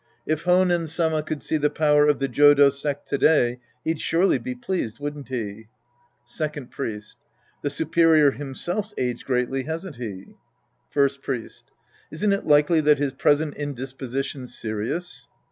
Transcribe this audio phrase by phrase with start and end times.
[0.25, 4.39] If Honen Sama could see the power of the Jodo sect to day, he'd surely
[4.39, 5.67] be pleased, wouldn't he?
[6.25, 7.17] Second Priest.
[7.61, 10.37] The superior himself 's aged greatly, hasn't he?
[10.89, 11.65] First Priest.
[12.09, 15.29] Isn't it likely that his present indis position's serious